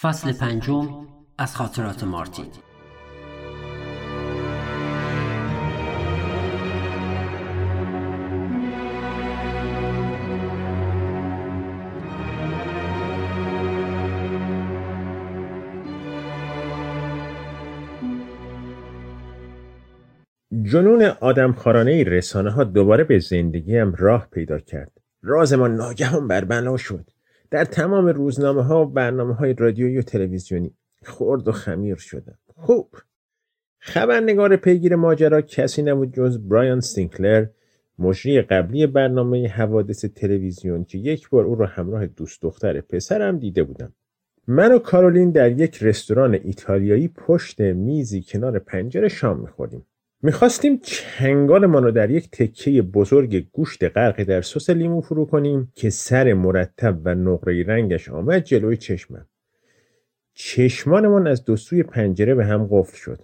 فصل 0.00 0.32
پنجم 0.32 1.06
از 1.38 1.56
خاطرات 1.56 2.04
مارتین 2.04 2.46
جنون 20.62 21.02
آدمخوارانه 21.02 22.04
رسانه 22.04 22.50
ها 22.50 22.64
دوباره 22.64 23.04
به 23.04 23.18
زندگیم 23.18 23.94
راه 23.94 24.28
پیدا 24.32 24.58
کرد. 24.58 24.92
راز 25.22 25.52
ما 25.52 25.68
ناگهان 25.68 26.28
بربنا 26.28 26.76
شد. 26.76 27.17
در 27.50 27.64
تمام 27.64 28.06
روزنامه 28.06 28.62
ها 28.62 28.82
و 28.82 28.86
برنامه 28.86 29.34
های 29.34 29.54
رادیویی 29.54 29.98
و 29.98 30.02
تلویزیونی 30.02 30.74
خرد 31.02 31.48
و 31.48 31.52
خمیر 31.52 31.96
شدم. 31.96 32.38
خوب. 32.56 32.94
خبرنگار 33.78 34.56
پیگیر 34.56 34.96
ماجرا 34.96 35.40
کسی 35.40 35.82
نبود 35.82 36.14
جز 36.14 36.38
برایان 36.38 36.80
سینکلر 36.80 37.46
مجری 37.98 38.42
قبلی 38.42 38.86
برنامه 38.86 39.48
حوادث 39.48 40.04
تلویزیون 40.04 40.84
که 40.84 40.98
یک 40.98 41.30
بار 41.30 41.44
او 41.44 41.54
را 41.54 41.66
همراه 41.66 42.06
دوست 42.06 42.42
دختر 42.42 42.80
پسرم 42.80 43.38
دیده 43.38 43.62
بودم. 43.62 43.92
من 44.46 44.72
و 44.72 44.78
کارولین 44.78 45.30
در 45.30 45.52
یک 45.52 45.82
رستوران 45.82 46.34
ایتالیایی 46.34 47.08
پشت 47.08 47.60
میزی 47.60 48.22
کنار 48.22 48.58
پنجره 48.58 49.08
شام 49.08 49.40
می‌خوریم. 49.40 49.86
می‌خواستیم 50.22 50.80
چنگالمان 50.82 51.84
رو 51.84 51.90
در 51.90 52.10
یک 52.10 52.30
تکه 52.30 52.82
بزرگ 52.82 53.50
گوشت 53.52 53.84
غرق 53.84 54.22
در 54.22 54.42
سس 54.42 54.70
لیمو 54.70 55.00
فرو 55.00 55.24
کنیم 55.24 55.72
که 55.74 55.90
سر 55.90 56.32
مرتب 56.32 56.98
و 57.04 57.14
نقره 57.14 57.64
رنگش 57.66 58.08
آمد 58.08 58.44
جلوی 58.44 58.76
چشمم. 58.76 59.26
چشمانمان 60.34 61.26
از 61.26 61.44
دو 61.44 61.56
سوی 61.56 61.82
پنجره 61.82 62.34
به 62.34 62.44
هم 62.44 62.68
قفل 62.70 62.96
شد. 62.96 63.22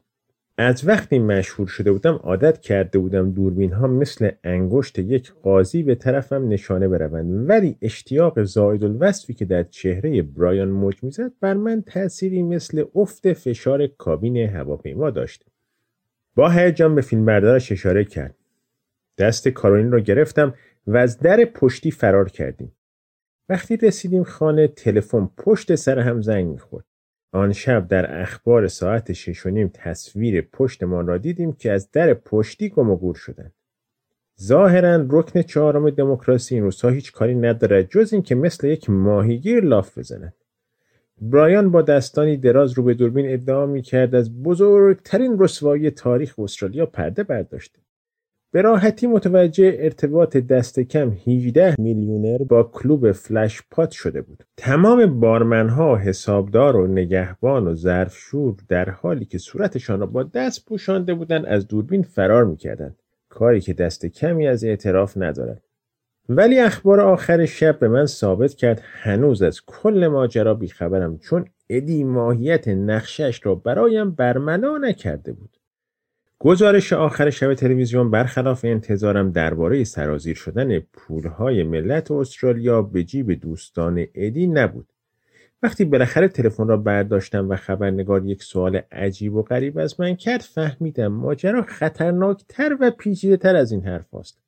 از 0.58 0.88
وقتی 0.88 1.18
مشهور 1.18 1.68
شده 1.68 1.92
بودم 1.92 2.14
عادت 2.14 2.60
کرده 2.60 2.98
بودم 2.98 3.30
دوربین 3.30 3.72
ها 3.72 3.86
مثل 3.86 4.30
انگشت 4.44 4.98
یک 4.98 5.32
قاضی 5.42 5.82
به 5.82 5.94
طرفم 5.94 6.48
نشانه 6.48 6.88
بروند 6.88 7.50
ولی 7.50 7.76
اشتیاق 7.82 8.42
زاید 8.42 8.84
الوصفی 8.84 9.34
که 9.34 9.44
در 9.44 9.62
چهره 9.62 10.22
برایان 10.22 10.68
موج 10.68 11.02
می‌زد 11.02 11.32
بر 11.40 11.54
من 11.54 11.82
تأثیری 11.82 12.42
مثل 12.42 12.84
افت 12.94 13.32
فشار 13.32 13.86
کابین 13.86 14.36
هواپیما 14.36 15.10
داشت 15.10 15.44
با 16.34 16.50
هیجان 16.50 16.94
به 16.94 17.00
فیلمبردارش 17.00 17.72
اشاره 17.72 18.04
کرد. 18.04 18.34
دست 19.18 19.48
کارولین 19.48 19.92
رو 19.92 20.00
گرفتم 20.00 20.54
و 20.86 20.96
از 20.96 21.18
در 21.18 21.44
پشتی 21.44 21.90
فرار 21.90 22.28
کردیم. 22.28 22.72
وقتی 23.48 23.76
رسیدیم 23.76 24.24
خانه 24.24 24.68
تلفن 24.68 25.30
پشت 25.36 25.74
سر 25.74 25.98
هم 25.98 26.22
زنگ 26.22 26.46
می‌خورد. 26.46 26.84
آن 27.32 27.52
شب 27.52 27.88
در 27.88 28.20
اخبار 28.20 28.68
ساعت 28.68 29.12
شش 29.12 29.46
و 29.46 29.50
نیم 29.50 29.70
تصویر 29.74 30.40
پشتمان 30.40 31.06
را 31.06 31.18
دیدیم 31.18 31.52
که 31.52 31.72
از 31.72 31.90
در 31.90 32.14
پشتی 32.14 32.68
گم 32.68 32.90
و 32.90 32.96
گور 32.96 33.14
شدند. 33.14 33.54
ظاهرا 34.42 35.06
رکن 35.10 35.42
چهارم 35.42 35.90
دموکراسی 35.90 36.54
این 36.54 36.64
روزها 36.64 36.90
هیچ 36.90 37.12
کاری 37.12 37.34
ندارد 37.34 37.88
جز 37.90 38.12
اینکه 38.12 38.34
مثل 38.34 38.66
یک 38.66 38.90
ماهیگیر 38.90 39.64
لاف 39.64 39.98
بزند. 39.98 40.34
برایان 41.20 41.70
با 41.70 41.82
دستانی 41.82 42.36
دراز 42.36 42.72
رو 42.72 42.82
به 42.82 42.94
دوربین 42.94 43.32
ادعا 43.32 43.66
می 43.66 43.82
کرد 43.82 44.14
از 44.14 44.42
بزرگترین 44.42 45.38
رسوایی 45.38 45.90
تاریخ 45.90 46.38
استرالیا 46.38 46.86
پرده 46.86 47.22
برداشته. 47.22 47.78
به 48.52 48.62
راحتی 48.62 49.06
متوجه 49.06 49.76
ارتباط 49.78 50.36
دست 50.36 50.80
کم 50.80 51.12
18 51.26 51.74
میلیونر 51.78 52.38
با 52.38 52.62
کلوب 52.62 53.12
فلش 53.12 53.62
پات 53.70 53.90
شده 53.90 54.22
بود. 54.22 54.44
تمام 54.56 55.20
بارمنها، 55.20 55.96
حسابدار 55.96 56.76
و 56.76 56.86
نگهبان 56.86 57.66
و 57.66 57.74
ظرفشور 57.74 58.56
در 58.68 58.90
حالی 58.90 59.24
که 59.24 59.38
صورتشان 59.38 60.00
را 60.00 60.06
با 60.06 60.22
دست 60.22 60.68
پوشانده 60.68 61.14
بودند 61.14 61.46
از 61.46 61.68
دوربین 61.68 62.02
فرار 62.02 62.44
می‌کردند. 62.44 62.96
کاری 63.28 63.60
که 63.60 63.72
دست 63.72 64.06
کمی 64.06 64.46
از 64.46 64.64
اعتراف 64.64 65.16
ندارد. 65.16 65.62
ولی 66.28 66.60
اخبار 66.60 67.00
آخر 67.00 67.46
شب 67.46 67.78
به 67.78 67.88
من 67.88 68.06
ثابت 68.06 68.54
کرد 68.54 68.82
هنوز 68.84 69.42
از 69.42 69.60
کل 69.66 70.06
ماجرا 70.06 70.54
بیخبرم 70.54 71.18
چون 71.18 71.44
ادی 71.68 72.04
ماهیت 72.04 72.68
نقشش 72.68 73.40
را 73.46 73.54
برایم 73.54 74.10
برملا 74.10 74.78
نکرده 74.78 75.32
بود. 75.32 75.56
گزارش 76.38 76.92
آخر 76.92 77.30
شب 77.30 77.54
تلویزیون 77.54 78.10
برخلاف 78.10 78.64
انتظارم 78.64 79.30
درباره 79.30 79.84
سرازیر 79.84 80.36
شدن 80.36 80.80
پولهای 80.80 81.62
ملت 81.62 82.10
استرالیا 82.10 82.82
به 82.82 83.04
جیب 83.04 83.32
دوستان 83.32 84.06
ادی 84.14 84.46
نبود. 84.46 84.92
وقتی 85.62 85.84
بالاخره 85.84 86.28
تلفن 86.28 86.68
را 86.68 86.76
برداشتم 86.76 87.48
و 87.48 87.56
خبرنگار 87.56 88.26
یک 88.26 88.42
سوال 88.42 88.80
عجیب 88.92 89.34
و 89.34 89.42
غریب 89.42 89.78
از 89.78 90.00
من 90.00 90.14
کرد 90.14 90.40
فهمیدم 90.40 91.06
ماجرا 91.06 91.62
خطرناکتر 91.62 92.76
و 92.80 92.90
پیچیده‌تر 92.90 93.56
از 93.56 93.72
این 93.72 93.84
حرف 93.86 94.14
است. 94.14 94.43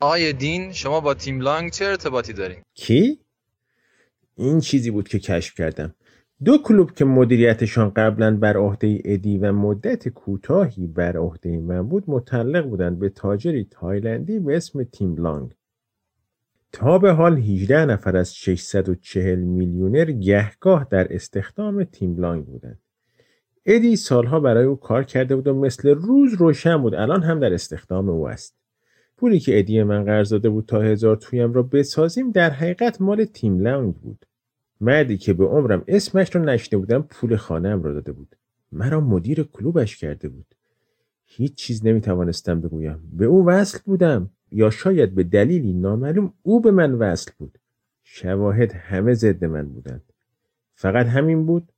آقای 0.00 0.32
دین 0.32 0.72
شما 0.72 1.00
با 1.00 1.14
تیم 1.14 1.40
لانگ 1.40 1.70
چه 1.70 1.84
ارتباطی 1.84 2.32
دارین؟ 2.32 2.58
کی؟ 2.74 3.20
این 4.36 4.60
چیزی 4.60 4.90
بود 4.90 5.08
که 5.08 5.18
کشف 5.18 5.54
کردم. 5.54 5.94
دو 6.44 6.58
کلوب 6.58 6.92
که 6.92 7.04
مدیریتشان 7.04 7.90
قبلا 7.90 8.36
بر 8.36 8.56
عهده 8.56 9.02
ادی 9.04 9.38
و 9.38 9.52
مدت 9.52 10.08
کوتاهی 10.08 10.86
بر 10.86 11.16
عهده 11.16 11.58
من 11.58 11.88
بود 11.88 12.04
متعلق 12.06 12.66
بودند 12.66 12.98
به 12.98 13.08
تاجری 13.08 13.68
تایلندی 13.70 14.38
به 14.38 14.56
اسم 14.56 14.84
تیم 14.84 15.16
لانگ. 15.16 15.50
تا 16.72 16.98
به 16.98 17.12
حال 17.12 17.38
18 17.38 17.84
نفر 17.84 18.16
از 18.16 18.36
640 18.36 19.38
میلیونر 19.38 20.04
گهگاه 20.04 20.86
در 20.90 21.14
استخدام 21.14 21.84
تیم 21.84 22.16
لانگ 22.16 22.44
بودند. 22.44 22.78
ادی 23.66 23.96
سالها 23.96 24.40
برای 24.40 24.64
او 24.64 24.76
کار 24.76 25.04
کرده 25.04 25.36
بود 25.36 25.46
و 25.46 25.54
مثل 25.54 25.88
روز 25.88 26.34
روشن 26.34 26.82
بود 26.82 26.94
الان 26.94 27.22
هم 27.22 27.40
در 27.40 27.54
استخدام 27.54 28.08
او 28.08 28.28
است. 28.28 28.63
پولی 29.16 29.40
که 29.40 29.58
ادی 29.58 29.82
من 29.82 30.04
قرض 30.04 30.28
داده 30.28 30.48
بود 30.50 30.66
تا 30.66 30.80
هزار 30.80 31.16
تویم 31.16 31.52
را 31.52 31.62
بسازیم 31.62 32.30
در 32.30 32.50
حقیقت 32.50 33.00
مال 33.00 33.24
تیم 33.24 33.60
لانگ 33.60 33.94
بود. 33.94 34.26
مردی 34.80 35.18
که 35.18 35.32
به 35.32 35.44
عمرم 35.44 35.84
اسمش 35.88 36.34
رو 36.34 36.44
نشنه 36.44 36.78
بودم 36.78 37.02
پول 37.02 37.36
خانم 37.36 37.82
را 37.82 37.92
داده 37.92 38.12
بود. 38.12 38.36
مرا 38.72 39.00
مدیر 39.00 39.42
کلوبش 39.42 39.96
کرده 39.96 40.28
بود. 40.28 40.46
هیچ 41.24 41.54
چیز 41.54 41.86
نمی‌توانستم 41.86 42.60
بگویم. 42.60 43.10
به 43.12 43.24
او 43.24 43.46
وصل 43.46 43.78
بودم 43.84 44.30
یا 44.52 44.70
شاید 44.70 45.14
به 45.14 45.22
دلیلی 45.22 45.72
نامعلوم 45.72 46.32
او 46.42 46.60
به 46.60 46.70
من 46.70 46.92
وصل 46.92 47.30
بود. 47.38 47.58
شواهد 48.04 48.72
همه 48.72 49.14
ضد 49.14 49.44
من 49.44 49.68
بودند. 49.68 50.02
فقط 50.74 51.06
همین 51.06 51.46
بود؟ 51.46 51.72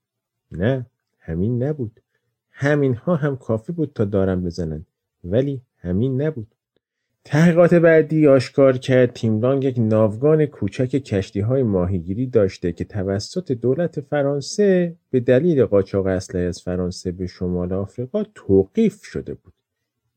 نه 0.52 0.86
همین 1.18 1.62
نبود. 1.62 2.00
همین 2.50 2.94
ها 2.94 3.16
هم 3.16 3.36
کافی 3.36 3.72
بود 3.72 3.92
تا 3.94 4.04
دارم 4.04 4.44
بزنند 4.44 4.86
ولی 5.24 5.60
همین 5.78 6.22
نبود. 6.22 6.54
تحقیقات 7.28 7.74
بعدی 7.74 8.26
آشکار 8.26 8.78
کرد. 8.78 9.12
تیملانگ 9.12 9.64
یک 9.64 9.78
ناوگان 9.78 10.46
کوچک 10.46 10.88
کشتی 10.88 11.40
های 11.40 11.62
ماهیگیری 11.62 12.26
داشته 12.26 12.72
که 12.72 12.84
توسط 12.84 13.52
دولت 13.52 14.00
فرانسه 14.00 14.96
به 15.10 15.20
دلیل 15.20 15.64
قاچاق 15.64 16.06
اسلحه 16.06 16.44
از 16.44 16.62
فرانسه 16.62 17.12
به 17.12 17.26
شمال 17.26 17.72
آفریقا 17.72 18.24
توقیف 18.34 19.04
شده 19.04 19.34
بود. 19.34 19.52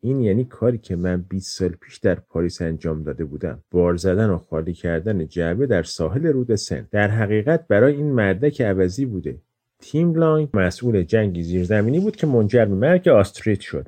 این 0.02 0.22
یعنی 0.22 0.46
کاری 0.46 0.78
که 0.78 0.96
من 0.96 1.22
20 1.30 1.58
سال 1.58 1.70
پیش 1.70 1.98
در 1.98 2.16
پاریس 2.16 2.62
انجام 2.62 3.04
داده 3.04 3.26
بودم. 3.26 3.64
بار 3.72 3.96
زدن 3.96 4.30
و 4.30 4.38
خالی 4.38 4.74
کردن 4.74 5.28
جعبه 5.28 5.66
در 5.68 5.84
ساحل 5.84 6.28
رود 6.28 6.56
سن. 6.56 6.88
در 6.92 7.08
حقیقت 7.08 7.68
برای 7.68 7.96
این 7.96 8.12
مردک 8.12 8.62
عوضی 8.62 9.06
بوده. 9.06 9.38
تیم 9.80 10.16
لانگ 10.16 10.50
مسئول 10.54 11.04
جنگی 11.04 11.44
زیرزمینی 11.44 12.00
بود 12.00 12.16
که 12.16 12.28
منجر 12.28 12.66
به 12.66 12.76
مرگ 12.76 13.08
آستریت 13.08 13.60
شد. 13.60 13.88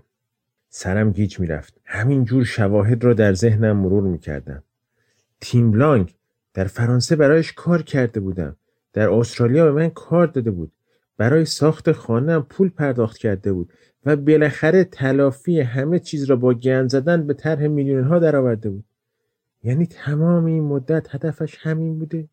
سرم 0.73 1.11
گیج 1.11 1.39
می‌رفت. 1.39 1.81
همینجور 1.85 2.43
شواهد 2.43 3.03
را 3.03 3.13
در 3.13 3.33
ذهنم 3.33 3.77
مرور 3.77 4.03
می‌کردم. 4.03 4.63
تیم 5.41 5.71
بلانک 5.71 6.13
در 6.53 6.63
فرانسه 6.63 7.15
برایش 7.15 7.53
کار 7.53 7.81
کرده 7.81 8.19
بودم. 8.19 8.55
در 8.93 9.09
استرالیا 9.09 9.65
به 9.65 9.71
من 9.71 9.89
کار 9.89 10.27
داده 10.27 10.51
بود. 10.51 10.71
برای 11.17 11.45
ساخت 11.45 11.91
خانم 11.91 12.43
پول 12.43 12.69
پرداخت 12.69 13.17
کرده 13.17 13.53
بود 13.53 13.73
و 14.05 14.15
بالاخره 14.15 14.83
تلافی 14.83 15.59
همه 15.59 15.99
چیز 15.99 16.23
را 16.23 16.35
با 16.35 16.53
گند 16.53 16.89
زدن 16.89 17.27
به 17.27 17.33
طرح 17.33 17.67
میلیون 17.67 18.03
ها 18.03 18.19
درآورده 18.19 18.69
بود. 18.69 18.83
یعنی 19.63 19.85
تمام 19.85 20.45
این 20.45 20.63
مدت 20.63 21.15
هدفش 21.15 21.57
همین 21.59 21.99
بوده؟ 21.99 22.27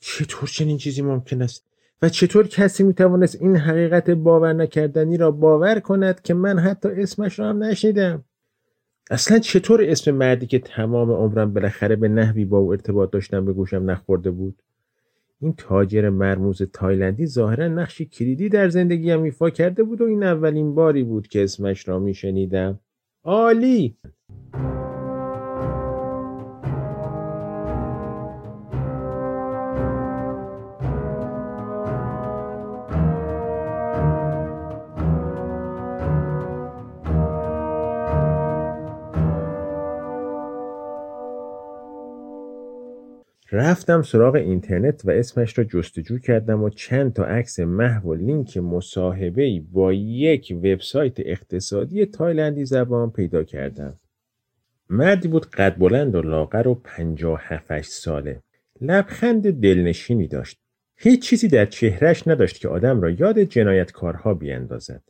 چطور 0.00 0.48
چنین 0.48 0.78
چیزی 0.78 1.02
ممکن 1.02 1.42
است؟ 1.42 1.64
و 2.02 2.08
چطور 2.08 2.46
کسی 2.46 2.82
می‌توانست 2.82 3.42
این 3.42 3.56
حقیقت 3.56 4.10
باور 4.10 4.52
نکردنی 4.52 5.16
را 5.16 5.30
باور 5.30 5.80
کند 5.80 6.22
که 6.22 6.34
من 6.34 6.58
حتی 6.58 6.88
اسمش 6.88 7.38
را 7.38 7.48
هم 7.48 7.62
نشنیدم؟ 7.62 8.24
اصلا 9.10 9.38
چطور 9.38 9.84
اسم 9.84 10.10
مردی 10.10 10.46
که 10.46 10.58
تمام 10.58 11.10
عمرم 11.10 11.54
بالاخره 11.54 11.96
به 11.96 12.08
نحوی 12.08 12.44
با 12.44 12.58
او 12.58 12.72
ارتباط 12.72 13.10
داشتم 13.10 13.44
به 13.44 13.52
گوشم 13.52 13.90
نخورده 13.90 14.30
بود؟ 14.30 14.62
این 15.40 15.54
تاجر 15.58 16.08
مرموز 16.08 16.62
تایلندی 16.62 17.26
ظاهرا 17.26 17.68
نقشی 17.68 18.06
کلیدی 18.06 18.48
در 18.48 18.68
زندگیم 18.68 19.22
ایفا 19.22 19.50
کرده 19.50 19.82
بود 19.82 20.00
و 20.00 20.04
این 20.04 20.22
اولین 20.22 20.74
باری 20.74 21.04
بود 21.04 21.28
که 21.28 21.44
اسمش 21.44 21.88
را 21.88 21.98
میشنیدم. 21.98 22.80
عالی! 23.24 23.96
رفتم 43.58 44.02
سراغ 44.02 44.34
اینترنت 44.34 45.02
و 45.04 45.10
اسمش 45.10 45.58
را 45.58 45.64
جستجو 45.64 46.18
کردم 46.18 46.62
و 46.62 46.70
چند 46.70 47.12
تا 47.12 47.24
عکس 47.24 47.60
محو 47.60 48.10
و 48.10 48.14
لینک 48.14 48.56
مصاحبه 48.56 49.62
با 49.72 49.92
یک 49.92 50.54
وبسایت 50.58 51.14
اقتصادی 51.18 52.06
تایلندی 52.06 52.64
زبان 52.64 53.10
پیدا 53.10 53.42
کردم. 53.42 53.94
مردی 54.90 55.28
بود 55.28 55.46
قد 55.46 55.78
بلند 55.78 56.14
و 56.14 56.22
لاغر 56.22 56.68
و 56.68 56.74
پنجاه 56.74 57.40
هفتش 57.42 57.86
ساله. 57.86 58.42
لبخند 58.80 59.60
دلنشینی 59.60 60.26
داشت. 60.26 60.58
هیچ 60.96 61.22
چیزی 61.22 61.48
در 61.48 61.66
چهرش 61.66 62.28
نداشت 62.28 62.60
که 62.60 62.68
آدم 62.68 63.00
را 63.00 63.10
یاد 63.10 63.38
جنایتکارها 63.38 64.34
بیاندازد. 64.34 65.02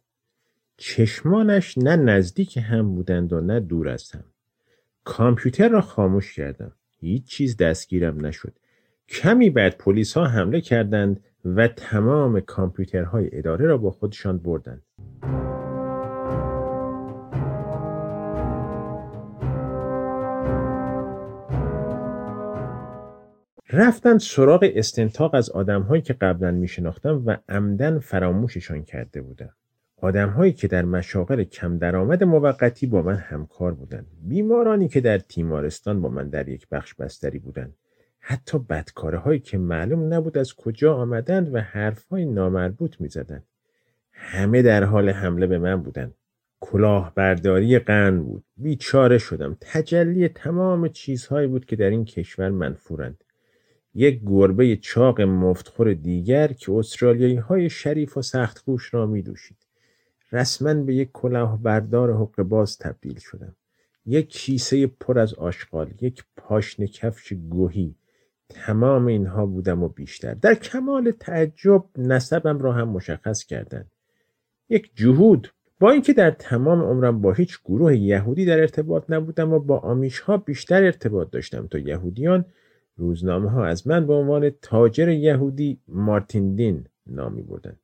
چشمانش 0.76 1.78
نه 1.78 1.96
نزدیک 1.96 2.56
هم 2.56 2.94
بودند 2.94 3.32
و 3.32 3.40
نه 3.40 3.60
دور 3.60 3.88
از 3.88 4.10
هم. 4.10 4.24
کامپیوتر 5.04 5.68
را 5.68 5.80
خاموش 5.80 6.34
کردم. 6.34 6.72
هیچ 7.00 7.24
چیز 7.26 7.56
دستگیرم 7.56 8.26
نشد. 8.26 8.52
کمی 9.08 9.50
بعد 9.50 9.78
پلیس 9.78 10.16
ها 10.16 10.24
حمله 10.24 10.60
کردند 10.60 11.20
و 11.44 11.68
تمام 11.68 12.40
کامپیوترهای 12.40 13.28
اداره 13.32 13.66
را 13.66 13.78
با 13.78 13.90
خودشان 13.90 14.38
بردند. 14.38 14.82
رفتند 23.70 24.20
سراغ 24.20 24.70
استنتاق 24.74 25.34
از 25.34 25.50
آدمهایی 25.50 26.02
که 26.02 26.12
قبلا 26.12 26.50
می 26.50 26.68
شناختم 26.68 27.22
و 27.26 27.36
عمدن 27.48 27.98
فراموششان 27.98 28.84
کرده 28.84 29.22
بودم. 29.22 29.54
آدمهایی 30.02 30.52
که 30.52 30.68
در 30.68 30.84
مشاغل 30.84 31.44
کم 31.44 31.78
درآمد 31.78 32.24
موقتی 32.24 32.86
با 32.86 33.02
من 33.02 33.16
همکار 33.16 33.74
بودند. 33.74 34.06
بیمارانی 34.22 34.88
که 34.88 35.00
در 35.00 35.18
تیمارستان 35.18 36.00
با 36.00 36.08
من 36.08 36.28
در 36.28 36.48
یک 36.48 36.68
بخش 36.68 36.94
بستری 36.94 37.38
بودند. 37.38 37.74
حتی 38.20 38.58
بدکاره 38.58 39.18
هایی 39.18 39.40
که 39.40 39.58
معلوم 39.58 40.14
نبود 40.14 40.38
از 40.38 40.54
کجا 40.54 40.94
آمدند 40.94 41.54
و 41.54 41.60
حرفهای 41.60 42.24
نامربوط 42.24 43.00
می 43.00 43.08
زدند. 43.08 43.46
همه 44.12 44.62
در 44.62 44.84
حال 44.84 45.08
حمله 45.10 45.46
به 45.46 45.58
من 45.58 45.82
بودند. 45.82 46.14
کلاهبرداری 46.60 47.78
قن 47.78 48.22
بود. 48.22 48.44
بیچاره 48.56 49.18
شدم. 49.18 49.56
تجلی 49.60 50.28
تمام 50.28 50.88
چیزهایی 50.88 51.46
بود 51.46 51.64
که 51.64 51.76
در 51.76 51.90
این 51.90 52.04
کشور 52.04 52.48
منفورند. 52.48 53.24
یک 53.94 54.20
گربه 54.26 54.76
چاق 54.76 55.20
مفتخور 55.20 55.94
دیگر 55.94 56.52
که 56.52 56.72
استرالیایی 56.72 57.36
های 57.36 57.70
شریف 57.70 58.16
و 58.16 58.22
سخت 58.22 58.64
گوش 58.64 58.94
را 58.94 59.06
می 59.06 59.22
دوشید. 59.22 59.65
رسما 60.32 60.74
به 60.74 60.94
یک 60.94 61.10
کلاهبردار 61.12 62.16
حق 62.16 62.42
باز 62.42 62.78
تبدیل 62.78 63.18
شدم. 63.18 63.56
یک 64.06 64.28
کیسه 64.28 64.86
پر 64.86 65.18
از 65.18 65.34
آشغال، 65.34 65.90
یک 66.00 66.24
پاشن 66.36 66.86
کفش 66.86 67.32
گوهی، 67.32 67.94
تمام 68.48 69.06
اینها 69.06 69.46
بودم 69.46 69.82
و 69.82 69.88
بیشتر. 69.88 70.34
در 70.34 70.54
کمال 70.54 71.10
تعجب 71.10 71.84
نسبم 71.98 72.58
را 72.58 72.72
هم 72.72 72.88
مشخص 72.88 73.44
کردند. 73.44 73.90
یک 74.68 74.90
جهود. 74.94 75.52
با 75.80 75.90
اینکه 75.90 76.12
در 76.12 76.30
تمام 76.30 76.82
عمرم 76.82 77.20
با 77.20 77.32
هیچ 77.32 77.58
گروه 77.64 77.96
یهودی 77.96 78.44
در 78.44 78.60
ارتباط 78.60 79.04
نبودم 79.08 79.52
و 79.52 79.58
با 79.58 79.78
آمیش 79.78 80.20
ها 80.20 80.36
بیشتر 80.36 80.84
ارتباط 80.84 81.30
داشتم 81.30 81.66
تا 81.66 81.78
یهودیان 81.78 82.44
روزنامه 82.96 83.50
ها 83.50 83.66
از 83.66 83.86
من 83.86 84.06
به 84.06 84.12
عنوان 84.12 84.50
تاجر 84.62 85.08
یهودی 85.08 85.80
مارتین 85.88 86.54
دین 86.54 86.86
نامی 87.06 87.42
بردند. 87.42 87.80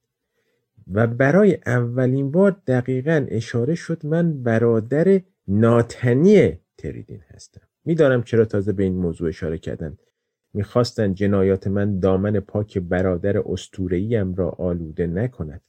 و 0.92 1.06
برای 1.06 1.58
اولین 1.66 2.30
بار 2.30 2.56
دقیقا 2.66 3.26
اشاره 3.28 3.74
شد 3.74 4.06
من 4.06 4.42
برادر 4.42 5.20
ناتنی 5.48 6.58
تریدین 6.78 7.20
هستم. 7.28 7.60
می‌دانم 7.84 8.22
چرا 8.22 8.44
تازه 8.44 8.72
به 8.72 8.82
این 8.82 8.96
موضوع 8.96 9.28
اشاره 9.28 9.58
کردند 9.58 9.98
می‌خواستند 10.54 11.14
جنایات 11.14 11.66
من 11.66 11.98
دامن 11.98 12.40
پاک 12.40 12.78
برادر 12.78 13.38
استورهیم 13.38 14.34
را 14.34 14.50
آلوده 14.50 15.06
نکند. 15.06 15.60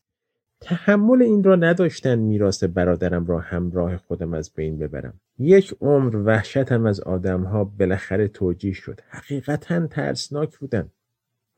تحمل 0.61 1.21
این 1.21 1.43
را 1.43 1.55
نداشتند 1.55 2.19
میراث 2.19 2.63
برادرم 2.63 3.25
را 3.25 3.39
همراه 3.39 3.97
خودم 3.97 4.33
از 4.33 4.51
بین 4.55 4.77
ببرم. 4.77 5.19
یک 5.39 5.75
عمر 5.81 6.15
وحشتم 6.15 6.85
از 6.85 6.99
آدمها 6.99 7.63
بالاخره 7.63 8.27
توجیه 8.27 8.73
شد. 8.73 8.99
حقیقتا 9.09 9.87
ترسناک 9.87 10.57
بودم 10.57 10.91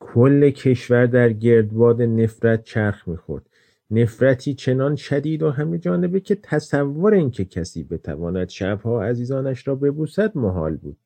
کل 0.00 0.50
کشور 0.50 1.06
در 1.06 1.32
گردباد 1.32 2.02
نفرت 2.02 2.64
چرخ 2.64 3.08
می‌خورد. 3.08 3.46
نفرتی 3.90 4.54
چنان 4.54 4.96
شدید 4.96 5.42
و 5.42 5.50
همه 5.50 5.78
جانبه 5.78 6.20
که 6.20 6.34
تصور 6.34 7.14
اینکه 7.14 7.44
کسی 7.44 7.84
بتواند 7.84 8.48
شبها 8.48 9.02
عزیزانش 9.02 9.68
را 9.68 9.74
ببوسد 9.74 10.38
محال 10.38 10.76
بود. 10.76 10.96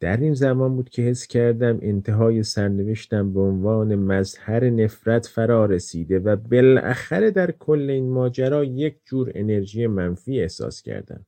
در 0.00 0.16
این 0.16 0.34
زمان 0.34 0.76
بود 0.76 0.88
که 0.88 1.02
حس 1.02 1.26
کردم 1.26 1.78
انتهای 1.82 2.42
سرنوشتم 2.42 3.32
به 3.32 3.40
عنوان 3.40 3.94
مظهر 3.94 4.70
نفرت 4.70 5.26
فرا 5.26 5.66
رسیده 5.66 6.18
و 6.18 6.36
بالاخره 6.36 7.30
در 7.30 7.50
کل 7.50 7.90
این 7.90 8.10
ماجرا 8.10 8.64
یک 8.64 8.96
جور 9.04 9.32
انرژی 9.34 9.86
منفی 9.86 10.40
احساس 10.40 10.82
کردم. 10.82 11.26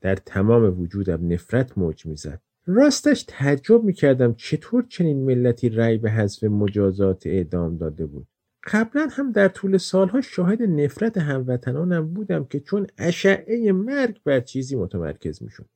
در 0.00 0.16
تمام 0.16 0.80
وجودم 0.80 1.32
نفرت 1.32 1.78
موج 1.78 2.06
می‌زد. 2.06 2.40
راستش 2.66 3.24
تعجب 3.28 3.84
می‌کردم 3.84 4.34
چطور 4.34 4.84
چنین 4.88 5.24
ملتی 5.24 5.68
رأی 5.68 5.98
به 5.98 6.10
حذف 6.10 6.44
مجازات 6.44 7.26
اعدام 7.26 7.76
داده 7.76 8.06
بود. 8.06 8.26
قبلا 8.72 9.08
هم 9.10 9.32
در 9.32 9.48
طول 9.48 9.76
سالها 9.76 10.20
شاهد 10.20 10.62
نفرت 10.62 11.18
هموطنانم 11.18 12.14
بودم 12.14 12.44
که 12.44 12.60
چون 12.60 12.86
اشعه 12.98 13.72
مرگ 13.72 14.20
بر 14.24 14.40
چیزی 14.40 14.76
متمرکز 14.76 15.42
می‌شد. 15.42 15.66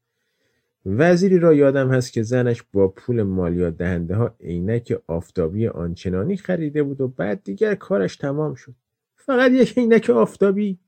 وزیری 0.87 1.39
را 1.39 1.55
یادم 1.55 1.91
هست 1.91 2.13
که 2.13 2.23
زنش 2.23 2.63
با 2.73 2.89
پول 2.89 3.23
مالیات 3.23 3.77
دهنده 3.77 4.15
ها 4.15 4.35
عینک 4.41 4.99
آفتابی 5.07 5.67
آنچنانی 5.67 6.37
خریده 6.37 6.83
بود 6.83 7.01
و 7.01 7.09
بعد 7.09 7.45
دیگر 7.45 7.75
کارش 7.75 8.17
تمام 8.17 8.55
شد. 8.55 8.75
فقط 9.17 9.51
یک 9.51 9.79
عینک 9.79 10.11
آفتابی. 10.11 10.79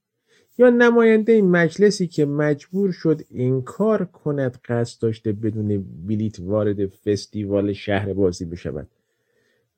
یا 0.59 0.71
نماینده 0.71 1.43
مجلسی 1.43 2.07
که 2.07 2.27
مجبور 2.27 2.93
شد 2.93 3.21
این 3.29 3.63
کار 3.63 4.05
کند 4.05 4.59
قصد 4.65 5.03
داشته 5.03 5.33
بدون 5.33 5.85
بلیت 6.07 6.41
وارد 6.41 6.87
فستیوال 6.87 7.73
شهر 7.73 8.13
بازی 8.13 8.45
بشود. 8.45 8.89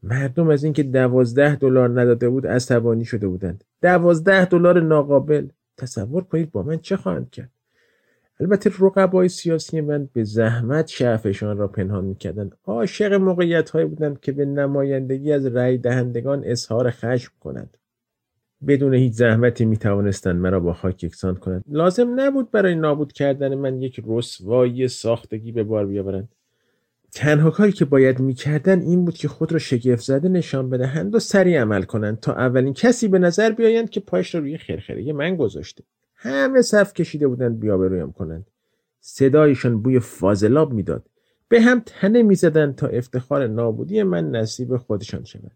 مردم 0.02 0.48
از 0.48 0.64
اینکه 0.64 0.82
دوازده 0.82 1.56
دلار 1.56 2.00
نداده 2.00 2.28
بود 2.28 2.46
عصبانی 2.46 3.04
شده 3.04 3.28
بودند. 3.28 3.64
دوازده 3.82 4.44
دلار 4.44 4.80
ناقابل. 4.80 5.48
تصور 5.76 6.24
کنید 6.24 6.52
با 6.52 6.62
من 6.62 6.78
چه 6.78 6.96
خواهند 6.96 7.30
کرد؟ 7.30 7.50
البته 8.40 8.70
رقبای 8.80 9.28
سیاسی 9.28 9.80
من 9.80 10.08
به 10.12 10.24
زحمت 10.24 10.86
شعفشان 10.86 11.58
را 11.58 11.68
پنهان 11.68 12.04
می‌کردند. 12.04 12.56
عاشق 12.64 13.12
موقعیت 13.12 13.70
هایی 13.70 13.86
بودند 13.86 14.20
که 14.20 14.32
به 14.32 14.44
نمایندگی 14.44 15.32
از 15.32 15.46
رأی 15.46 15.78
دهندگان 15.78 16.42
اظهار 16.44 16.90
خشم 16.90 17.32
کنند. 17.40 17.76
بدون 18.66 18.94
هیچ 18.94 19.12
زحمتی 19.12 19.64
می 19.64 19.76
توانستند 19.76 20.40
مرا 20.40 20.60
با 20.60 20.72
خاک 20.72 21.04
یکسان 21.04 21.34
کنند. 21.34 21.64
لازم 21.68 22.20
نبود 22.20 22.50
برای 22.50 22.74
نابود 22.74 23.12
کردن 23.12 23.54
من 23.54 23.82
یک 23.82 24.02
رسوایی 24.06 24.88
ساختگی 24.88 25.52
به 25.52 25.62
بار 25.64 25.86
بیاورند. 25.86 26.28
تنها 27.12 27.50
کاری 27.50 27.72
که 27.72 27.84
باید 27.84 28.20
می‌کردن 28.20 28.80
این 28.80 29.04
بود 29.04 29.14
که 29.14 29.28
خود 29.28 29.52
را 29.52 29.58
شگفت 29.58 30.02
زده 30.02 30.28
نشان 30.28 30.70
بدهند 30.70 31.14
و 31.14 31.18
سریع 31.18 31.60
عمل 31.60 31.82
کنند 31.82 32.20
تا 32.20 32.32
اولین 32.32 32.72
کسی 32.72 33.08
به 33.08 33.18
نظر 33.18 33.50
بیایند 33.50 33.90
که 33.90 34.00
پایش 34.00 34.34
را 34.34 34.40
روی 34.40 34.58
خرخره 34.58 35.12
من 35.12 35.36
گذاشته. 35.36 35.84
همه 36.14 36.62
صف 36.62 36.94
کشیده 36.94 37.28
بودند 37.28 37.60
بیابرویم 37.60 38.12
کنند. 38.12 38.46
صدایشان 39.00 39.82
بوی 39.82 40.00
فاضلاب 40.00 40.72
می‌داد. 40.72 41.06
به 41.48 41.60
هم 41.60 41.82
تنه 41.86 42.22
می‌زدند 42.22 42.74
تا 42.74 42.86
افتخار 42.86 43.46
نابودی 43.46 44.02
من 44.02 44.30
نصیب 44.30 44.76
خودشان 44.76 45.24
شود. 45.24 45.52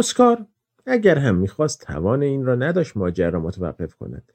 اسکار 0.00 0.46
اگر 0.86 1.18
هم 1.18 1.36
می‌خواست 1.36 1.80
توان 1.80 2.22
این 2.22 2.44
را 2.44 2.54
نداشت 2.54 2.96
ماجرا 2.96 3.28
را 3.28 3.40
متوقف 3.40 3.94
کند. 3.94 4.32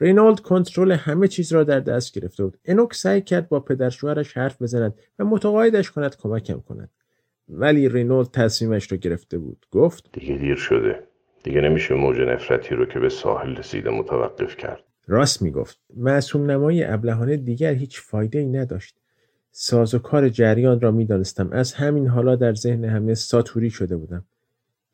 رینالد 0.00 0.40
کنترل 0.40 0.92
همه 0.92 1.28
چیز 1.28 1.52
را 1.52 1.64
در 1.64 1.80
دست 1.80 2.18
گرفته 2.18 2.44
بود. 2.44 2.58
انوک 2.64 2.94
سعی 2.94 3.20
کرد 3.20 3.48
با 3.48 3.60
پدر 3.60 3.90
شوهرش 3.90 4.36
حرف 4.36 4.62
بزند 4.62 4.94
و 5.18 5.24
متقاعدش 5.24 5.90
کند 5.90 6.16
کمکم 6.16 6.60
کند. 6.60 6.90
ولی 7.48 7.88
رینولد 7.88 8.30
تصمیمش 8.30 8.92
را 8.92 8.98
گرفته 8.98 9.38
بود. 9.38 9.66
گفت 9.70 10.08
دیگه 10.12 10.36
دیر 10.36 10.56
شده. 10.56 11.02
دیگه 11.42 11.60
نمیشه 11.60 11.94
موج 11.94 12.20
نفرتی 12.20 12.74
رو 12.74 12.86
که 12.86 12.98
به 12.98 13.08
ساحل 13.08 13.56
رسیده 13.56 13.90
متوقف 13.90 14.56
کرد. 14.56 14.82
راست 15.06 15.42
می‌گفت. 15.42 15.80
معصوم 15.96 16.50
نمایی 16.50 16.84
ابلهانه 16.84 17.36
دیگر 17.36 17.74
هیچ 17.74 18.00
فایده 18.00 18.38
ای 18.38 18.46
نداشت. 18.46 18.96
ساز 19.50 19.94
و 19.94 19.98
کار 19.98 20.28
جریان 20.28 20.80
را 20.80 20.90
می‌دانستم. 20.90 21.48
از 21.52 21.72
همین 21.72 22.06
حالا 22.06 22.36
در 22.36 22.54
ذهن 22.54 22.84
همه 22.84 23.14
ساتوری 23.14 23.70
شده 23.70 23.96
بودم. 23.96 24.24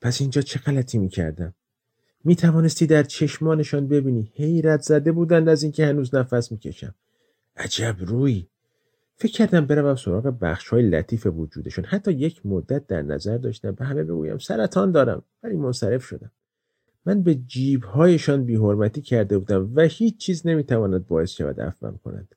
پس 0.00 0.21
اینجا 0.21 0.43
چه 0.43 0.61
غلطی 0.61 0.99
می‌کردم؟ 0.99 1.55
می 2.25 2.37
توانستی 2.37 2.87
در 2.87 3.02
چشمانشان 3.02 3.88
ببینی. 3.88 4.33
حیرت 4.35 4.83
زده 4.83 5.12
بودند 5.12 5.49
از 5.49 5.62
اینکه 5.62 5.87
هنوز 5.87 6.14
نفس 6.14 6.52
می‌کشم. 6.52 6.95
عجب 7.57 7.97
روی. 7.99 8.47
فکر 9.17 9.33
کردم 9.33 9.67
بروم 9.67 9.97
سراغ 9.97 10.38
بخش 10.40 10.69
های 10.69 10.83
لطیف 10.83 11.26
وجودشون. 11.26 11.85
حتی 11.85 12.12
یک 12.12 12.47
مدت 12.47 12.87
در 12.87 13.02
نظر 13.02 13.38
داشتم 13.38 13.73
به 13.73 13.85
همه 13.85 14.05
بگویم 14.05 14.38
سرطان 14.38 14.93
دارم. 14.93 15.23
ولی 15.43 15.57
منصرف 15.57 16.05
شدم. 16.05 16.31
من 17.07 17.23
به 17.23 17.35
جیبهایشان 17.35 18.45
بیحرمتی 18.45 19.02
کرده 19.02 19.38
بودم 19.38 19.71
و 19.75 19.81
هیچ 19.81 20.17
چیز 20.17 20.47
نمی‌تواند 20.47 21.07
باعث 21.07 21.31
شود 21.31 21.61
عفوم 21.61 22.00
کند. 22.05 22.35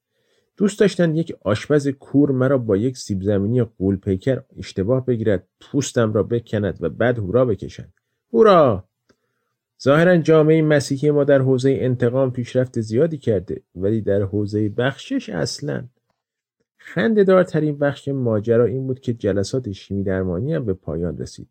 دوست 0.58 0.80
داشتن 0.80 1.16
یک 1.16 1.36
آشپز 1.42 1.88
کور 1.88 2.32
مرا 2.32 2.58
با 2.58 2.78
یک 2.78 2.98
سیب 2.98 3.22
زمینی 3.22 3.64
قول 3.64 3.96
پیکر 3.96 4.42
اشتباه 4.58 5.06
بگیرد 5.06 5.48
پوستم 5.62 6.14
را 6.14 6.24
بکند 6.24 6.78
و 6.82 6.90
بعد 6.90 7.18
هورا 7.18 7.46
بکشند 7.46 7.94
هورا! 8.34 8.88
ظاهرا 9.84 10.18
جامعه 10.18 10.62
مسیحی 10.62 11.12
ما 11.12 11.24
در 11.24 11.42
حوزه 11.42 11.78
انتقام 11.82 12.32
پیشرفت 12.32 12.82
زیادی 12.82 13.18
کرده 13.18 13.62
ولی 13.76 14.02
در 14.02 14.22
حوزه 14.22 14.70
بخشش 14.70 15.30
اصلا. 15.30 15.88
خندهدارترین 16.78 17.78
بخش 17.78 18.08
ماجرا 18.08 18.66
این 18.66 18.88
بود 18.88 19.00
که 19.00 19.14
جلسات 19.14 19.72
شیمی 19.72 20.04
درمانی 20.04 20.54
هم 20.54 20.66
به 20.66 20.74
پایان 20.74 21.18
رسید. 21.18 21.48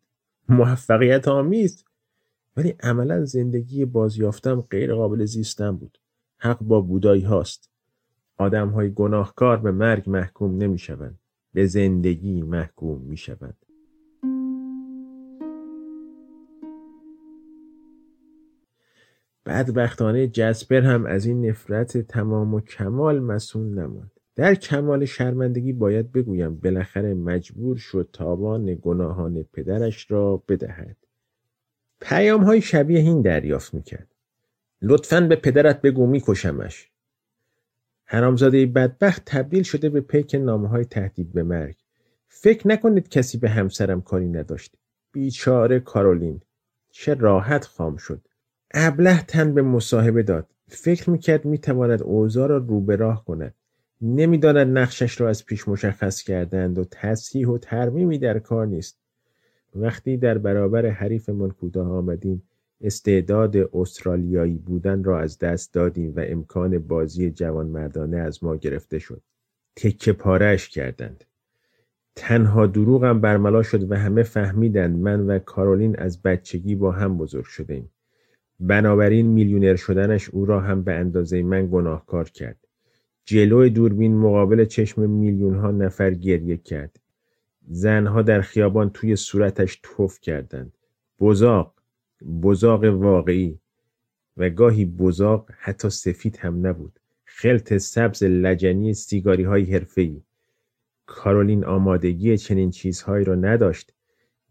موفقیت 0.49 1.27
آمیز! 1.27 1.85
ولی 2.57 2.75
عملا 2.83 3.25
زندگی 3.25 3.85
بازیافتم 3.85 4.61
غیر 4.61 4.93
قابل 4.95 5.25
زیستن 5.25 5.71
بود. 5.71 5.97
حق 6.37 6.59
با 6.59 6.81
بودایی 6.81 7.21
هاست. 7.21 7.70
آدم 8.41 8.69
های 8.69 8.93
گناهکار 8.93 9.57
به 9.57 9.71
مرگ 9.71 10.09
محکوم 10.09 10.57
نمی 10.57 10.79
شوند 10.79 11.19
به 11.53 11.65
زندگی 11.65 12.41
محکوم 12.41 13.01
می 13.01 13.17
شوند 13.17 13.57
بدبختانه 19.45 20.27
جسپر 20.27 20.81
هم 20.81 21.05
از 21.05 21.25
این 21.25 21.45
نفرت 21.45 21.97
تمام 21.97 22.53
و 22.53 22.61
کمال 22.61 23.19
مسئول 23.19 23.67
نماند. 23.67 24.11
در 24.35 24.55
کمال 24.55 25.05
شرمندگی 25.05 25.73
باید 25.73 26.11
بگویم 26.11 26.55
بالاخره 26.55 27.13
مجبور 27.13 27.77
شد 27.77 28.09
تابان 28.13 28.75
گناهان 28.81 29.43
پدرش 29.43 30.11
را 30.11 30.43
بدهد. 30.47 30.97
پیام 32.01 32.43
های 32.43 32.61
شبیه 32.61 32.99
این 32.99 33.21
دریافت 33.21 33.73
می‌کرد. 33.73 34.07
لطفا 34.81 35.21
به 35.21 35.35
پدرت 35.35 35.81
بگو 35.81 36.07
میکشمش. 36.07 36.90
حرامزاده 38.13 38.65
بدبخت 38.65 39.21
تبدیل 39.25 39.63
شده 39.63 39.89
به 39.89 40.01
پیک 40.01 40.35
نامه 40.35 40.67
های 40.67 40.85
تهدید 40.85 41.33
به 41.33 41.43
مرگ. 41.43 41.75
فکر 42.27 42.67
نکنید 42.67 43.09
کسی 43.09 43.37
به 43.37 43.49
همسرم 43.49 44.01
کاری 44.01 44.27
نداشت. 44.27 44.75
بیچاره 45.11 45.79
کارولین. 45.79 46.41
چه 46.89 47.13
راحت 47.13 47.65
خام 47.65 47.97
شد. 47.97 48.27
ابله 48.73 49.21
تن 49.21 49.53
به 49.53 49.61
مصاحبه 49.61 50.23
داد. 50.23 50.47
فکر 50.67 51.09
می‌کرد 51.09 51.45
می‌تواند 51.45 52.03
اوضاع 52.03 52.47
را 52.47 52.57
رو 52.57 52.81
به 52.81 52.95
راه 52.95 53.25
کند. 53.25 53.55
نمی‌داند 54.01 54.77
نقشش 54.77 55.21
را 55.21 55.29
از 55.29 55.45
پیش 55.45 55.67
مشخص 55.67 56.23
کردند 56.23 56.77
و 56.77 56.85
تصحیح 56.91 57.47
و 57.47 57.57
ترمیمی 57.57 58.17
در 58.17 58.39
کار 58.39 58.67
نیست. 58.67 58.99
وقتی 59.75 60.17
در 60.17 60.37
برابر 60.37 60.85
حریفمان 60.85 61.51
کوتاه 61.51 61.91
آمدیم 61.91 62.43
استعداد 62.81 63.57
استرالیایی 63.57 64.57
بودن 64.57 65.03
را 65.03 65.19
از 65.19 65.39
دست 65.39 65.73
دادیم 65.73 66.13
و 66.15 66.25
امکان 66.27 66.77
بازی 66.79 67.31
جوانمردانه 67.31 68.17
از 68.17 68.43
ما 68.43 68.55
گرفته 68.55 68.99
شد. 68.99 69.21
تکه 69.75 70.13
پارهش 70.13 70.69
کردند. 70.69 71.23
تنها 72.15 72.67
دروغم 72.67 73.21
برملا 73.21 73.63
شد 73.63 73.91
و 73.91 73.95
همه 73.95 74.23
فهمیدند 74.23 74.97
من 74.99 75.27
و 75.27 75.39
کارولین 75.39 75.99
از 75.99 76.21
بچگی 76.21 76.75
با 76.75 76.91
هم 76.91 77.17
بزرگ 77.17 77.45
شدیم 77.45 77.89
بنابراین 78.61 79.27
میلیونر 79.27 79.75
شدنش 79.75 80.29
او 80.29 80.45
را 80.45 80.59
هم 80.59 80.83
به 80.83 80.93
اندازه 80.93 81.43
من 81.43 81.67
گناهکار 81.71 82.29
کرد. 82.29 82.67
جلو 83.25 83.69
دوربین 83.69 84.17
مقابل 84.17 84.65
چشم 84.65 85.09
میلیون 85.09 85.55
ها 85.55 85.71
نفر 85.71 86.13
گریه 86.13 86.57
کرد. 86.57 86.99
زنها 87.67 88.21
در 88.21 88.41
خیابان 88.41 88.89
توی 88.89 89.15
صورتش 89.15 89.79
توف 89.83 90.19
کردند. 90.19 90.77
بزاق 91.19 91.80
بزاق 92.43 92.83
واقعی 92.83 93.59
و 94.37 94.49
گاهی 94.49 94.85
بزاق 94.85 95.49
حتی 95.57 95.89
سفید 95.89 96.37
هم 96.37 96.67
نبود. 96.67 96.99
خلط 97.25 97.77
سبز 97.77 98.23
لجنی 98.23 98.93
سیگاری 98.93 99.43
های 99.43 99.63
حرفه‌ای. 99.63 100.21
کارولین 101.05 101.65
آمادگی 101.65 102.37
چنین 102.37 102.71
چیزهایی 102.71 103.25
را 103.25 103.35
نداشت. 103.35 103.93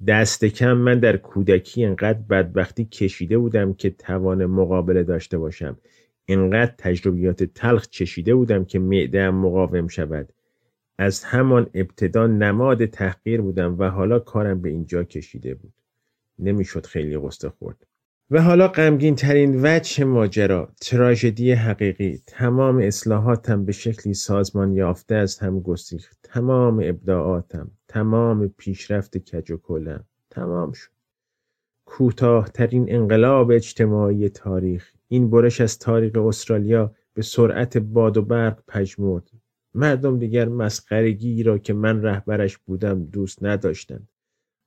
دست 0.07 0.45
کم 0.45 0.73
من 0.73 0.99
در 0.99 1.17
کودکی 1.17 1.85
انقدر 1.85 2.19
بدبختی 2.19 2.85
کشیده 2.85 3.39
بودم 3.39 3.75
که 3.75 3.91
توان 3.91 4.47
مقابله 4.47 5.03
داشته 5.03 5.39
باشم. 5.39 5.79
انقدر 6.29 6.75
تجربیات 6.79 7.45
تلخ 7.45 7.89
چشیده 7.89 8.35
بودم 8.35 8.65
که 8.65 8.79
معدهام 8.79 9.35
مقاوم 9.35 9.89
شود. 9.89 10.33
از 10.99 11.25
همان 11.25 11.71
ابتدا 11.75 12.27
نماد 12.27 12.87
تحقیر 12.87 13.41
بودم 13.41 13.79
و 13.79 13.91
حالا 13.91 14.19
کارم 14.19 14.63
به 14.63 14.69
اینجا 14.69 15.05
کشیده 15.05 15.55
بود. 15.55 15.73
نمی‌شد 16.41 16.87
خیلی 16.87 17.19
قصه 17.19 17.49
خورد. 17.49 17.87
و 18.31 18.43
حالا 18.43 18.69
غمگین 18.69 19.15
ترین 19.15 19.61
وجه 19.63 20.05
ماجرا 20.05 20.69
تراژدی 20.81 21.53
حقیقی 21.53 22.23
تمام 22.27 22.79
اصلاحاتم 22.79 23.65
به 23.65 23.73
شکلی 23.73 24.15
سازمان 24.15 24.73
یافته 24.73 25.15
از 25.15 25.39
هم 25.39 25.61
گسیخت. 25.61 26.19
تمام 26.23 26.81
ابداعاتم 26.85 27.71
تمام 27.89 28.49
پیشرفت 28.49 29.19
کج 29.19 29.51
و 29.51 29.57
کلم 29.57 30.05
تمام 30.31 30.73
شد. 30.73 30.91
کوتاهترین 31.85 32.95
انقلاب 32.95 33.51
اجتماعی 33.51 34.29
تاریخ. 34.29 34.93
این 35.09 35.31
برش 35.31 35.61
از 35.61 35.79
تاریخ 35.79 36.17
استرالیا 36.17 36.95
به 37.15 37.23
سرعت 37.23 37.79
باد 37.79 38.17
و 38.17 38.23
برق 38.23 38.63
پژمرد. 38.69 39.31
مردم 39.75 40.19
دیگر 40.19 40.49
مسخرگی 40.49 41.43
را 41.43 41.59
که 41.59 41.73
من 41.73 42.03
رهبرش 42.03 42.59
بودم 42.59 43.05
دوست 43.05 43.45
نداشتند. 43.45 44.09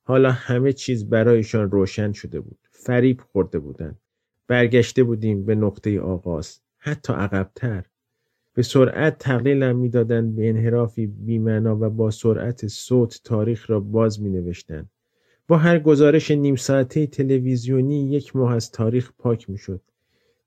حالا 0.06 0.30
همه 0.32 0.72
چیز 0.72 1.08
برایشان 1.08 1.70
روشن 1.70 2.12
شده 2.12 2.40
بود. 2.40 2.58
فریب 2.70 3.20
خورده 3.20 3.58
بودند. 3.58 3.98
برگشته 4.48 5.04
بودیم 5.04 5.44
به 5.44 5.54
نقطه 5.54 6.00
آغاز. 6.00 6.60
حتی 6.78 7.12
عقبتر. 7.12 7.84
به 8.54 8.62
سرعت 8.62 9.18
تقلیلم 9.18 9.76
می‌دادند 9.76 10.36
به 10.36 10.48
انحرافی 10.48 11.06
بیمعنا 11.06 11.76
و 11.80 11.90
با 11.90 12.10
سرعت 12.10 12.66
صوت 12.66 13.20
تاریخ 13.24 13.70
را 13.70 13.80
باز 13.80 14.22
می 14.22 14.30
نوشتند. 14.30 14.90
با 15.48 15.56
هر 15.56 15.78
گزارش 15.78 16.30
نیم 16.30 16.56
ساعته 16.56 17.06
تلویزیونی 17.06 18.10
یک 18.10 18.36
ماه 18.36 18.54
از 18.54 18.70
تاریخ 18.70 19.12
پاک 19.18 19.50
می 19.50 19.58
شد. 19.58 19.80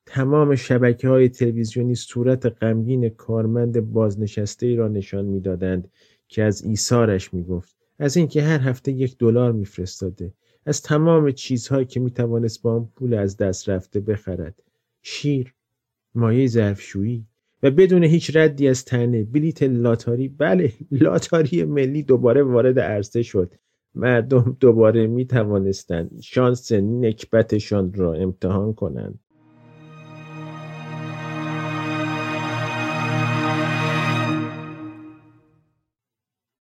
تمام 0.05 0.55
شبکه 0.55 1.09
های 1.09 1.29
تلویزیونی 1.29 1.95
صورت 1.95 2.45
غمگین 2.45 3.09
کارمند 3.09 3.91
بازنشسته 3.91 4.65
ای 4.65 4.75
را 4.75 4.87
نشان 4.87 5.25
می‌دادند 5.25 5.87
که 6.27 6.43
از 6.43 6.63
ایثارش 6.63 7.33
می‌گفت. 7.33 7.76
از 7.99 8.17
اینکه 8.17 8.43
هر 8.43 8.59
هفته 8.59 8.91
یک 8.91 9.17
دلار 9.17 9.51
میفرستاده. 9.51 10.33
از 10.65 10.81
تمام 10.81 11.31
چیزهایی 11.31 11.85
که 11.85 11.99
می‌توانست 11.99 12.61
با 12.61 12.75
آن 12.75 12.89
پول 12.95 13.13
از 13.13 13.37
دست 13.37 13.69
رفته 13.69 13.99
بخرد. 13.99 14.63
شیر 15.01 15.53
مایه 16.15 16.47
ظرفشویی 16.47 17.25
و 17.63 17.71
بدون 17.71 18.03
هیچ 18.03 18.35
ردی 18.35 18.67
از 18.67 18.85
تنه 18.85 19.23
بلیت 19.23 19.63
لاتاری 19.63 20.27
بله 20.27 20.73
لاتاری 20.91 21.63
ملی 21.63 22.03
دوباره 22.03 22.43
وارد 22.43 22.79
عرصه 22.79 23.21
شد. 23.21 23.53
مردم 23.95 24.57
دوباره 24.59 25.07
می 25.07 25.25
توانستند 25.25 26.19
شانس 26.21 26.71
نکبتشان 26.71 27.93
را 27.93 28.13
امتحان 28.13 28.73
کنند. 28.73 29.19